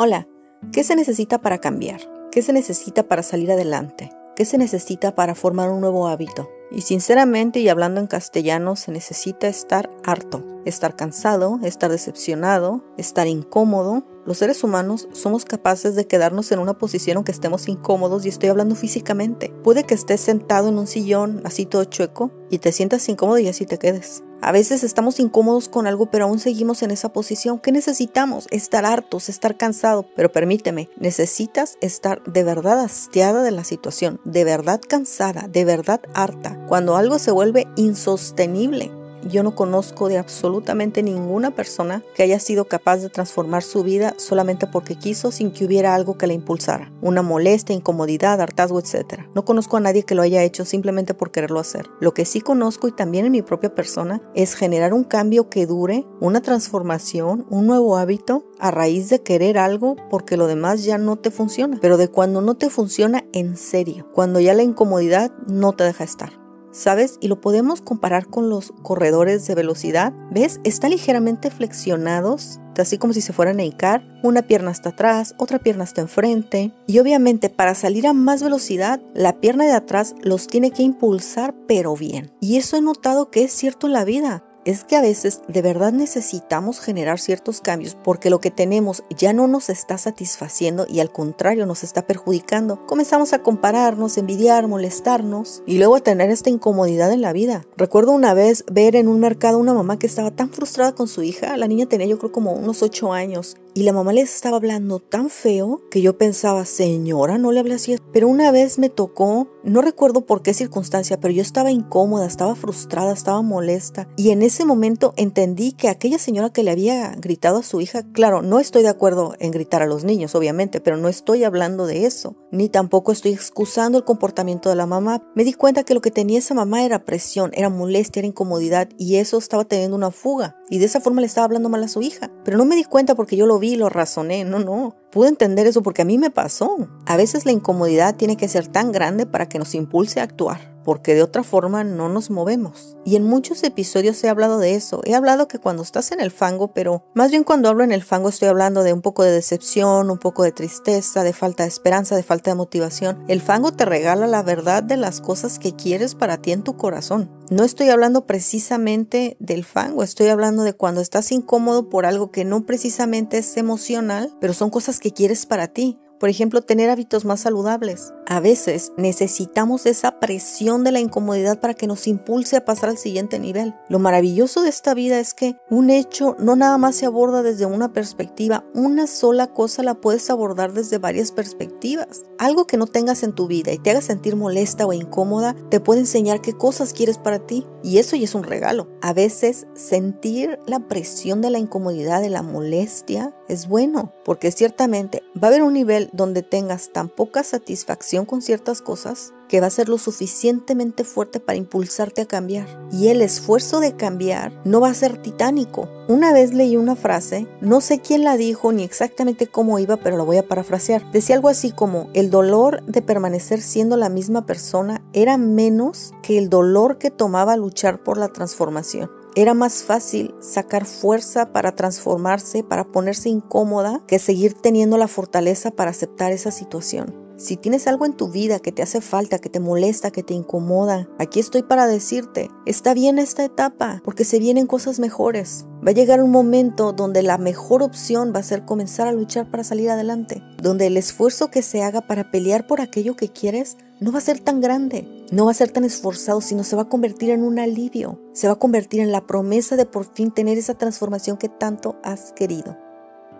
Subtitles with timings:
[0.00, 0.28] Hola,
[0.70, 2.00] ¿qué se necesita para cambiar?
[2.30, 4.12] ¿Qué se necesita para salir adelante?
[4.36, 6.48] ¿Qué se necesita para formar un nuevo hábito?
[6.70, 13.26] Y sinceramente y hablando en castellano, se necesita estar harto, estar cansado, estar decepcionado, estar
[13.26, 14.04] incómodo.
[14.24, 18.50] Los seres humanos somos capaces de quedarnos en una posición aunque estemos incómodos y estoy
[18.50, 19.52] hablando físicamente.
[19.64, 23.48] Puede que estés sentado en un sillón así todo chueco y te sientas incómodo y
[23.48, 24.22] así te quedes.
[24.40, 27.58] A veces estamos incómodos con algo, pero aún seguimos en esa posición.
[27.58, 28.46] ¿Qué necesitamos?
[28.50, 30.06] Estar hartos, estar cansado.
[30.14, 36.00] Pero permíteme, necesitas estar de verdad hastiada de la situación, de verdad cansada, de verdad
[36.14, 36.58] harta.
[36.68, 42.66] Cuando algo se vuelve insostenible, yo no conozco de absolutamente ninguna persona que haya sido
[42.66, 46.92] capaz de transformar su vida solamente porque quiso sin que hubiera algo que la impulsara.
[47.00, 49.22] Una molestia, incomodidad, hartazgo, etc.
[49.34, 51.86] No conozco a nadie que lo haya hecho simplemente por quererlo hacer.
[52.00, 55.66] Lo que sí conozco y también en mi propia persona es generar un cambio que
[55.66, 60.98] dure, una transformación, un nuevo hábito a raíz de querer algo porque lo demás ya
[60.98, 61.78] no te funciona.
[61.80, 66.04] Pero de cuando no te funciona en serio, cuando ya la incomodidad no te deja
[66.04, 66.47] estar.
[66.78, 67.18] ¿Sabes?
[67.20, 70.12] Y lo podemos comparar con los corredores de velocidad.
[70.30, 70.60] ¿Ves?
[70.64, 74.02] Están ligeramente flexionados, así como si se fueran a hincar.
[74.22, 76.72] Una pierna está atrás, otra pierna está enfrente.
[76.86, 81.54] Y obviamente para salir a más velocidad, la pierna de atrás los tiene que impulsar,
[81.66, 82.30] pero bien.
[82.40, 85.62] Y eso he notado que es cierto en la vida es que a veces de
[85.62, 91.00] verdad necesitamos generar ciertos cambios porque lo que tenemos ya no nos está satisfaciendo y
[91.00, 92.84] al contrario nos está perjudicando.
[92.86, 97.64] Comenzamos a compararnos, envidiar, molestarnos y luego a tener esta incomodidad en la vida.
[97.78, 101.22] Recuerdo una vez ver en un mercado una mamá que estaba tan frustrada con su
[101.22, 104.56] hija, la niña tenía yo creo como unos 8 años y la mamá les estaba
[104.56, 107.96] hablando tan feo que yo pensaba, señora, no le hablé así.
[108.12, 112.54] Pero una vez me tocó, no recuerdo por qué circunstancia, pero yo estaba incómoda, estaba
[112.56, 114.08] frustrada, estaba molesta.
[114.16, 118.02] Y en ese momento entendí que aquella señora que le había gritado a su hija,
[118.12, 121.86] claro, no estoy de acuerdo en gritar a los niños, obviamente, pero no estoy hablando
[121.86, 122.34] de eso.
[122.50, 125.22] Ni tampoco estoy excusando el comportamiento de la mamá.
[125.34, 128.88] Me di cuenta que lo que tenía esa mamá era presión, era molestia, era incomodidad
[128.98, 130.56] y eso estaba teniendo una fuga.
[130.70, 132.30] Y de esa forma le estaba hablando mal a su hija.
[132.44, 134.44] Pero no me di cuenta porque yo lo vi lo razoné.
[134.44, 134.96] No, no.
[135.10, 136.88] Pude entender eso porque a mí me pasó.
[137.06, 140.77] A veces la incomodidad tiene que ser tan grande para que nos impulse a actuar
[140.88, 142.96] porque de otra forma no nos movemos.
[143.04, 145.02] Y en muchos episodios he hablado de eso.
[145.04, 148.02] He hablado que cuando estás en el fango, pero más bien cuando hablo en el
[148.02, 151.68] fango estoy hablando de un poco de decepción, un poco de tristeza, de falta de
[151.68, 153.22] esperanza, de falta de motivación.
[153.28, 156.78] El fango te regala la verdad de las cosas que quieres para ti en tu
[156.78, 157.30] corazón.
[157.50, 162.46] No estoy hablando precisamente del fango, estoy hablando de cuando estás incómodo por algo que
[162.46, 165.98] no precisamente es emocional, pero son cosas que quieres para ti.
[166.18, 168.12] Por ejemplo, tener hábitos más saludables.
[168.30, 172.98] A veces necesitamos esa presión de la incomodidad para que nos impulse a pasar al
[172.98, 173.74] siguiente nivel.
[173.88, 177.64] Lo maravilloso de esta vida es que un hecho no nada más se aborda desde
[177.64, 182.26] una perspectiva, una sola cosa la puedes abordar desde varias perspectivas.
[182.36, 185.80] Algo que no tengas en tu vida y te haga sentir molesta o incómoda te
[185.80, 187.64] puede enseñar qué cosas quieres para ti.
[187.82, 188.90] Y eso ya es un regalo.
[189.00, 195.22] A veces sentir la presión de la incomodidad, de la molestia, es bueno, porque ciertamente
[195.34, 199.66] va a haber un nivel donde tengas tan poca satisfacción con ciertas cosas que va
[199.66, 202.66] a ser lo suficientemente fuerte para impulsarte a cambiar.
[202.92, 205.88] Y el esfuerzo de cambiar no va a ser titánico.
[206.08, 210.16] Una vez leí una frase, no sé quién la dijo ni exactamente cómo iba, pero
[210.16, 211.10] la voy a parafrasear.
[211.12, 216.38] Decía algo así como, el dolor de permanecer siendo la misma persona era menos que
[216.38, 219.10] el dolor que tomaba luchar por la transformación.
[219.34, 225.70] Era más fácil sacar fuerza para transformarse, para ponerse incómoda, que seguir teniendo la fortaleza
[225.70, 227.27] para aceptar esa situación.
[227.38, 230.34] Si tienes algo en tu vida que te hace falta, que te molesta, que te
[230.34, 235.64] incomoda, aquí estoy para decirte, está bien esta etapa, porque se vienen cosas mejores.
[235.86, 239.52] Va a llegar un momento donde la mejor opción va a ser comenzar a luchar
[239.52, 243.76] para salir adelante, donde el esfuerzo que se haga para pelear por aquello que quieres
[244.00, 246.82] no va a ser tan grande, no va a ser tan esforzado, sino se va
[246.82, 250.32] a convertir en un alivio, se va a convertir en la promesa de por fin
[250.32, 252.76] tener esa transformación que tanto has querido.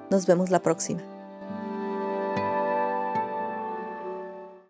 [0.09, 1.18] Nos vemos la próxima.